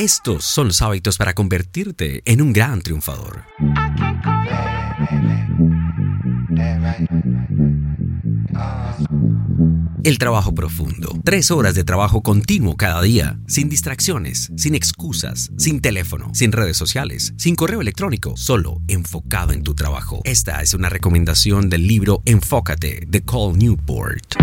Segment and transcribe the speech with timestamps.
[0.00, 3.44] Estos son los hábitos para convertirte en un gran triunfador.
[10.02, 11.20] El trabajo profundo.
[11.22, 16.78] Tres horas de trabajo continuo cada día, sin distracciones, sin excusas, sin teléfono, sin redes
[16.78, 20.22] sociales, sin correo electrónico, solo enfocado en tu trabajo.
[20.24, 24.34] Esta es una recomendación del libro Enfócate de Cole Newport.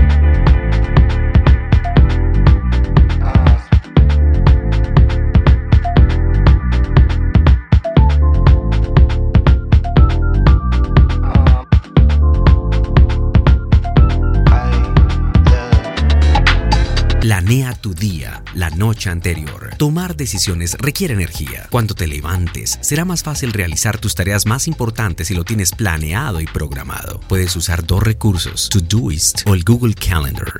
[18.77, 19.75] Noche anterior.
[19.77, 21.67] Tomar decisiones requiere energía.
[21.69, 26.41] Cuando te levantes, será más fácil realizar tus tareas más importantes si lo tienes planeado
[26.41, 27.19] y programado.
[27.27, 30.53] Puedes usar dos recursos, Todoist o el Google Calendar.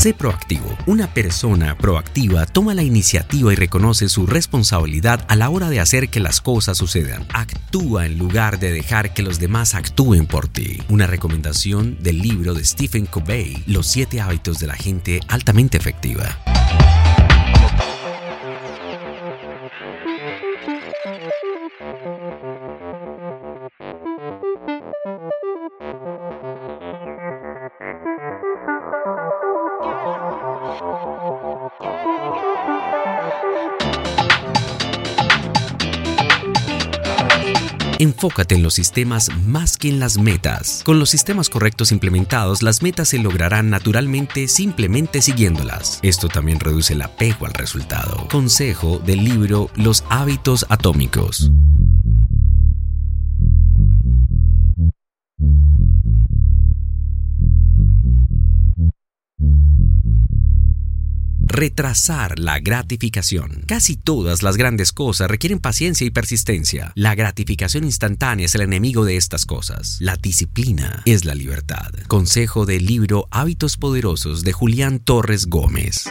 [0.00, 0.78] Sé proactivo.
[0.86, 6.08] Una persona proactiva toma la iniciativa y reconoce su responsabilidad a la hora de hacer
[6.08, 7.26] que las cosas sucedan.
[7.34, 10.82] Actúa en lugar de dejar que los demás actúen por ti.
[10.88, 16.34] Una recomendación del libro de Stephen Covey, Los siete hábitos de la gente altamente efectiva.
[38.00, 40.80] Enfócate en los sistemas más que en las metas.
[40.86, 46.00] Con los sistemas correctos implementados, las metas se lograrán naturalmente simplemente siguiéndolas.
[46.02, 48.26] Esto también reduce el apego al resultado.
[48.30, 51.50] Consejo del libro Los hábitos atómicos.
[61.60, 63.64] Retrasar la gratificación.
[63.66, 66.90] Casi todas las grandes cosas requieren paciencia y persistencia.
[66.94, 69.98] La gratificación instantánea es el enemigo de estas cosas.
[70.00, 71.90] La disciplina es la libertad.
[72.08, 76.06] Consejo del libro Hábitos Poderosos de Julián Torres Gómez.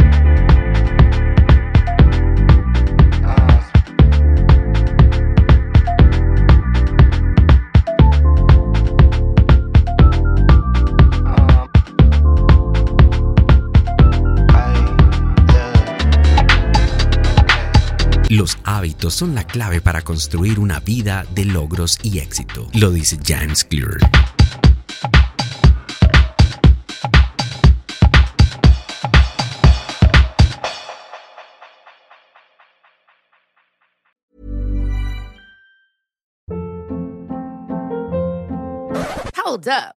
[18.30, 23.18] Los hábitos son la clave para construir una vida de logros y éxito, lo dice
[23.26, 23.98] James Clear.
[39.36, 39.99] Hold up.